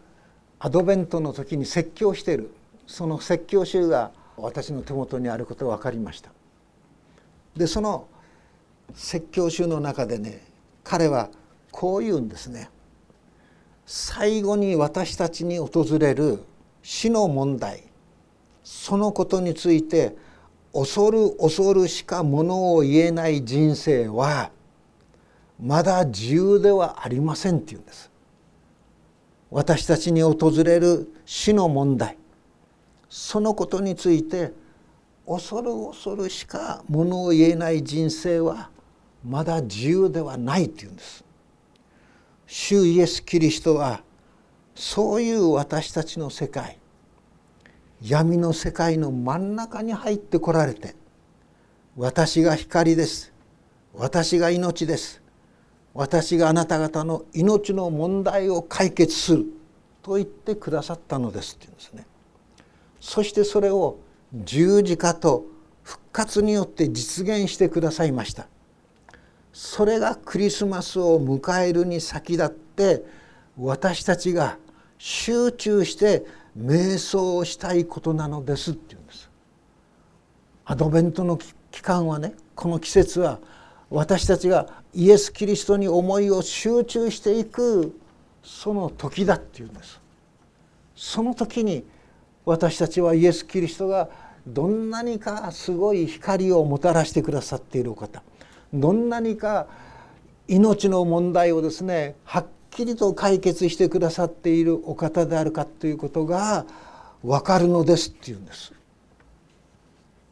[0.60, 2.50] アドベントの時に説教している。
[2.86, 6.30] その説教集が私の手元にあることが分かりました。
[7.56, 8.08] でその
[8.94, 10.42] 説教集の中でね
[10.84, 11.28] 彼は
[11.70, 12.70] こう言うんですね。
[13.86, 16.42] 最後に私たちに訪れる
[16.82, 17.84] 死の問題。
[18.64, 20.16] そのことについて
[20.74, 24.50] 恐る恐るしかものを言えない人生は
[25.60, 28.10] まだ自由ではありませんって言うんです。
[29.50, 32.18] 私たちに訪れる死の問題。
[33.08, 34.52] そのことについて
[35.26, 38.70] 恐る恐るしかものを言えない人生は
[39.24, 41.24] まだ自由ではないというんです。
[42.46, 44.02] 主イエス・キリストは
[44.74, 46.78] そういう私たちの世界
[48.02, 50.94] 闇の世界の真ん中に入ってこられて
[51.96, 53.32] 私が光です。
[53.92, 55.20] 私が命です。
[55.98, 59.46] 私があなた方の命の問題を解決する。
[60.00, 62.06] と言ってくださったのですって言うんですね。
[63.00, 63.98] そしてそれを
[64.32, 65.44] 十字架と
[65.82, 68.46] 復活によって実現してくださいました。
[69.52, 73.02] それがクリスマスを迎えるに先立って
[73.58, 74.56] 私たちが
[74.98, 76.24] 集中して
[76.56, 79.28] 瞑想をしたいことなのですって言うんです。
[80.64, 81.36] アドベントの
[81.72, 83.40] 期間はねこの季節は
[83.90, 87.98] 私たちがイエス・キリストに思いを集中していく
[88.42, 90.00] その時だっていうんです
[90.94, 91.84] その時に
[92.44, 94.08] 私たちはイエス・キリストが
[94.46, 98.22] どんなにかすごい光をもたらしてくださっているお方
[98.72, 99.66] どんなにか
[100.48, 106.64] 命の問題をですねはっきりと解決してくださっているお方であるかということが
[107.22, 108.72] 分かるのですっていうんです。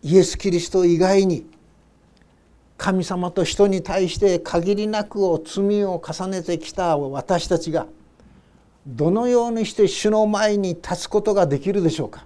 [0.03, 1.47] イエス・キリスト以外に
[2.77, 7.87] 神様と人に対して限りなくを罪を重ねてきた私たちが
[8.87, 12.25] どのようにして主の前に立つことができるでしょうか。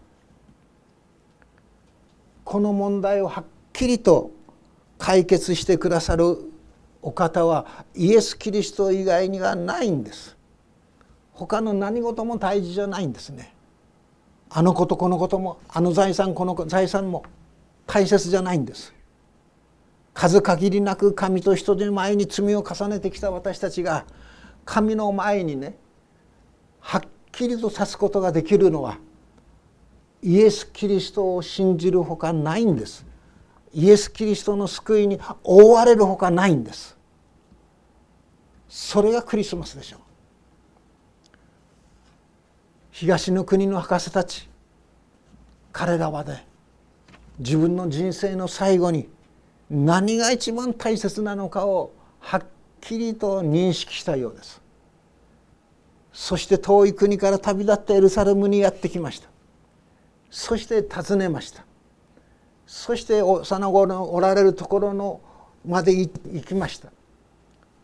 [2.44, 4.32] この問題をはっきりと
[4.98, 6.36] 解決してくださる
[7.00, 10.36] お方はイエス・キリスト以外にはないんです。
[11.32, 13.54] 他の何事も大事じゃないんですね。
[14.50, 17.24] あのことこのこともあの財産この財産も
[17.86, 18.92] 大切じゃないんです。
[20.20, 24.04] 数限りなく神と人の前に罪を重ねてきた私たちが
[24.66, 25.78] 神の前にね
[26.78, 27.02] はっ
[27.32, 28.98] きりと立つことができるのは
[30.20, 33.06] イエス・キリストを信じるほかないんです。
[33.72, 36.98] イエス・キリストの救いに覆われるほかないんです。
[38.68, 40.00] それがクリスマスでしょう。
[42.90, 44.50] 東の国の博士たち
[45.72, 46.46] 彼らはね
[47.38, 49.08] 自分の人生の最後に
[49.70, 52.42] 何が一番大切なのかをはっ
[52.80, 54.60] きりと認識したようです。
[56.12, 59.28] そして遠い国から旅立ってエルサレムにやってきました。
[60.28, 61.64] そして訪ねました。
[62.66, 65.20] そしてその後のおられるところの
[65.64, 66.10] まで行
[66.44, 66.90] きました。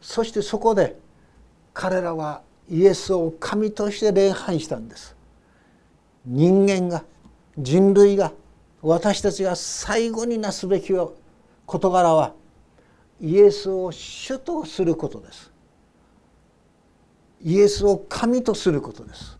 [0.01, 0.99] そしてそこで
[1.72, 5.14] 彼らはイエスを神として礼拝したんです。
[6.24, 7.05] 人間が
[7.57, 8.32] 人類が
[8.82, 10.93] 私たちが最後になすべき
[11.66, 12.32] 事柄は
[13.20, 15.50] イエスを主とすることです。
[17.42, 19.36] イエスを神とすることです。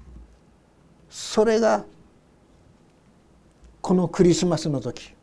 [1.09, 1.85] それが
[3.81, 5.15] このクリスマスの時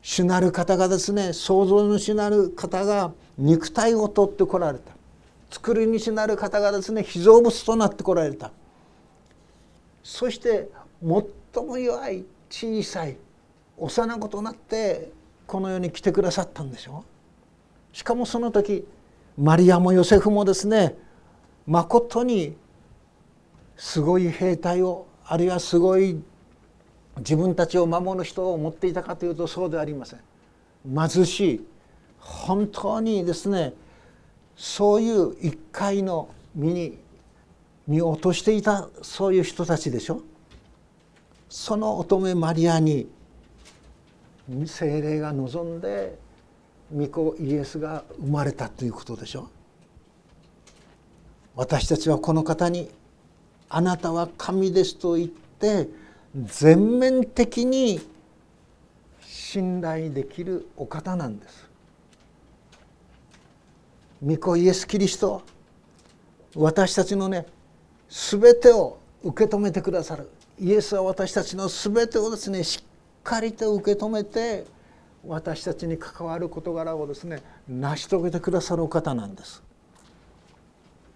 [0.00, 4.92] 主なる方がですね創造主なる方が肉体を取ってこられた。
[5.50, 8.52] 作り主なる方がですね被造物となってこられた。
[10.02, 10.70] そして
[11.02, 13.16] 最も弱い小さい
[13.76, 15.10] 幼子となって
[15.46, 17.04] この世に来てくださったんでしょ？
[17.92, 18.86] しかもその時
[19.38, 20.96] マリアもヨセフもですね
[21.66, 22.56] まことに
[23.76, 26.20] すごい兵隊をあるいはすごい
[27.18, 30.20] 自分たちを守る人を持っていたかというとそうではありません。
[30.84, 31.66] 貧しい
[32.18, 33.72] 本当にですね
[34.56, 36.98] そういう一回の身に
[37.86, 40.22] 身を落としていたそういう人たちでしょ？
[41.48, 43.08] その乙女マリアに
[44.66, 46.18] 精霊が望んで
[46.94, 49.48] 御子イエスが生まれたということでしょ
[51.56, 52.90] 私たちはこの方に
[53.68, 55.88] 「あなたは神です」と言って
[56.44, 58.00] 全面的に
[59.22, 61.66] 信頼できるお方なんです。
[64.24, 65.42] 御子イエス・キリスト
[66.54, 67.46] 私たちのね
[68.08, 72.82] 全てを受け止めてくださるイエスは私たちの全てをですねし
[73.26, 74.64] かりと受け止めて
[75.26, 79.62] 私たちに関わる事柄をですね成し遂げてくださるお方なんです。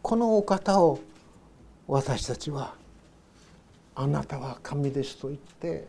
[0.02, 0.98] このお方を
[1.86, 2.74] 私たちは
[3.94, 5.86] 「あなたは神です」と言って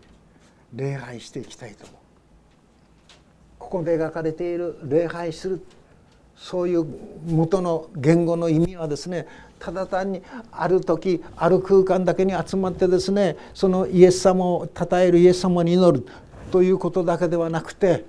[0.76, 1.98] 礼拝していきたいと思う。
[3.58, 5.66] ここで描かれている礼拝する
[6.42, 6.86] そういう
[7.28, 9.28] 元の言語の意味はですね
[9.60, 16.08] ただ単にある時ある空間だけに集まってですねそのイエス様を称えるイエス様に祈る
[16.52, 18.06] ということだけではなくて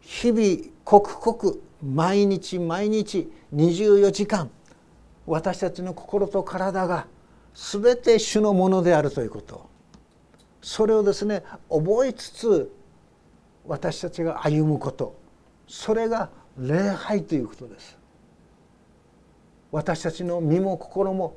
[0.00, 4.50] 日々刻々毎日毎日24時間
[5.26, 7.06] 私たちの心と体が
[7.54, 9.68] 全て主のものであるということ。
[10.62, 12.72] それをですね覚えつつ
[13.66, 15.18] 私たちが歩むこと。
[15.68, 17.98] それが礼拝ということです。
[19.72, 21.36] 私たちの身も心も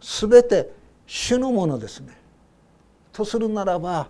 [0.00, 0.70] 全て
[1.06, 2.16] 主のものですね。
[3.12, 4.08] とするならば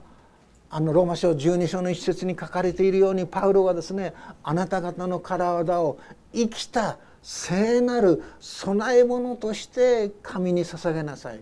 [0.71, 5.99] あのローマ書12章の一節に書かれているようにパウロはですねあなた方の体を
[6.35, 11.41] 生きた聖なる供え物として神に捧げなさい。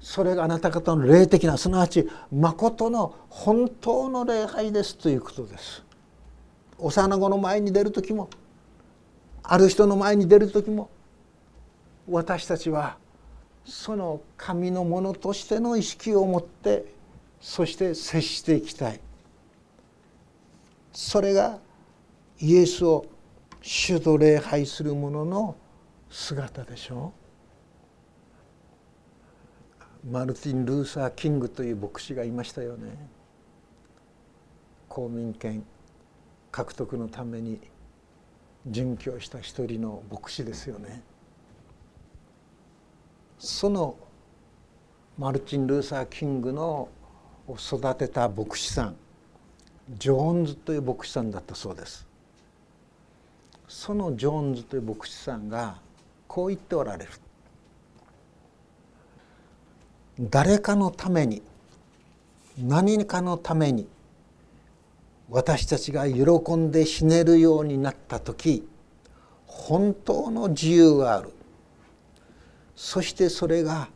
[0.00, 5.84] それがあなた方の霊的なすなわち誠の本当の礼拝ですということです。
[6.82, 8.28] 幼子の前に出る時も
[9.42, 10.90] ある人の前に出る時も
[12.08, 12.96] 私たちは
[13.64, 16.84] その神のものとしての意識を持って
[17.40, 19.00] そして接していきたい。
[20.92, 21.58] それが
[22.40, 23.06] イエスを
[23.62, 25.56] 主と礼拝する者の
[26.10, 27.12] 姿でしょ
[30.04, 30.10] う。
[30.10, 33.08] マルティン・ルーサー・キングという牧師がいましたよね。
[34.88, 35.64] 公民権。
[36.52, 37.58] 獲得のために
[38.70, 41.02] 殉教した一人の牧師ですよね。
[43.38, 43.96] その
[45.18, 46.88] マルチン・ルーサー・キングの
[47.48, 48.96] 育てた牧師さん
[49.98, 52.06] ジョーンズという牧師さんだったそうです。
[53.66, 55.78] そのジョーンズという牧師さんが
[56.28, 57.10] こう言っておられる。
[60.20, 61.42] 誰かのために
[62.58, 63.88] 何かのために
[65.32, 68.68] 私たちが喜んで死ねるようになった時
[69.46, 71.30] 本当の自由がある。
[72.76, 73.88] そしてそれが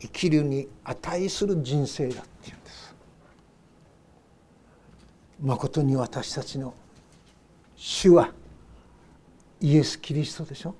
[0.00, 2.94] 生きるに値する人生だっていうんです。
[5.42, 6.72] まことに私たちの
[7.74, 8.32] 主は
[9.60, 10.74] イエス・キリストでしょ。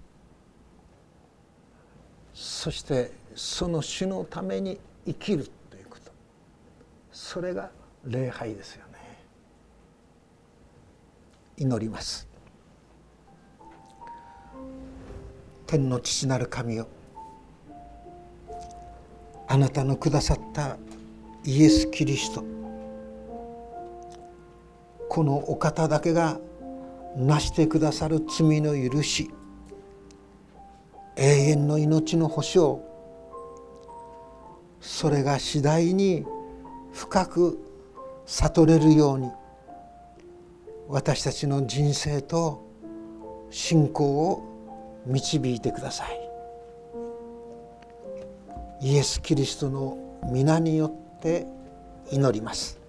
[2.33, 6.11] そしてその主のために生きるということ。
[7.13, 7.71] それが
[8.07, 8.86] 礼拝ですよ。
[11.57, 12.27] 祈ります。
[15.67, 16.87] 天の父なる神よ
[19.49, 20.77] あなたのくださった
[21.45, 22.45] イエス・キリスト
[25.09, 26.39] このお方だけが
[27.17, 29.31] なしてくださる罪の許し
[31.17, 32.83] 永遠の命の保証
[34.81, 36.25] それが次第に
[36.93, 37.59] 深く
[38.27, 39.31] 悟れるように
[40.89, 42.65] 私たちの人生と
[43.51, 46.21] 信仰を導いてください。
[48.83, 49.97] イエス・キリストの
[50.31, 51.47] 皆によって
[52.11, 52.86] 祈ります。